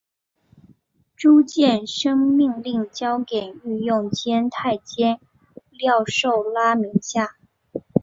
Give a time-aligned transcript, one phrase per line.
[1.15, 5.19] 朱见深命令交给御用监太监
[5.69, 7.35] 廖寿拉名下。